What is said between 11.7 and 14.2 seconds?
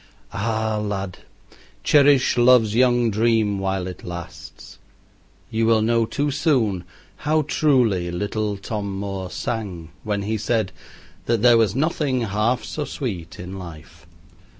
nothing half so sweet in life.